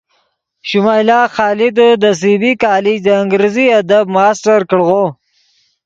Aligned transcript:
شمائلہ 0.69 1.19
خادے 1.33 1.69
دے 2.01 2.11
سی 2.19 2.33
بی 2.41 2.51
کالج 2.63 2.97
دے 3.05 3.13
انگریزی 3.21 3.65
ادب 3.79 4.05
ماسٹر 4.15 4.59
کڑغو 4.69 5.03